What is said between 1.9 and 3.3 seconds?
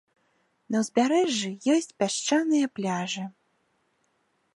пясчаныя пляжы.